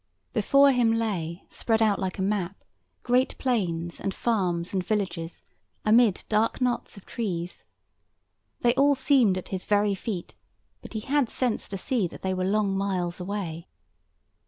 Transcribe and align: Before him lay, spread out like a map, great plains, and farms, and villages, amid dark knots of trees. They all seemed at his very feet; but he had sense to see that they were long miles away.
Before 0.33 0.71
him 0.71 0.91
lay, 0.93 1.43
spread 1.47 1.79
out 1.79 1.99
like 1.99 2.17
a 2.17 2.23
map, 2.23 2.55
great 3.03 3.37
plains, 3.37 3.99
and 3.99 4.15
farms, 4.15 4.73
and 4.73 4.83
villages, 4.83 5.43
amid 5.85 6.23
dark 6.27 6.59
knots 6.59 6.97
of 6.97 7.05
trees. 7.05 7.65
They 8.61 8.73
all 8.73 8.95
seemed 8.95 9.37
at 9.37 9.49
his 9.49 9.63
very 9.63 9.93
feet; 9.93 10.33
but 10.81 10.93
he 10.93 11.01
had 11.01 11.29
sense 11.29 11.67
to 11.67 11.77
see 11.77 12.07
that 12.07 12.23
they 12.23 12.33
were 12.33 12.45
long 12.45 12.75
miles 12.75 13.19
away. 13.19 13.67